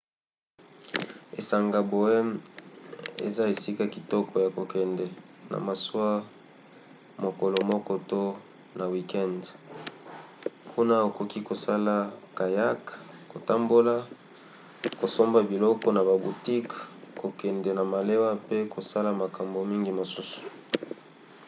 [1.39, 2.29] esanga bowen
[3.27, 5.05] eza esika kitoko ya kokende
[5.51, 6.11] na masuwa
[7.23, 8.23] mokolo moko to
[8.77, 9.47] na wikende;
[10.71, 11.95] kuna okoki kosala
[12.37, 12.81] kayak
[13.31, 13.95] kotambola
[14.99, 16.79] kosomba biloko na ba boutiques
[17.21, 20.41] kokende na malewa pe kosala makambo mingi mosusu